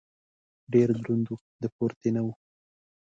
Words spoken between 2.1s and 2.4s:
نه و.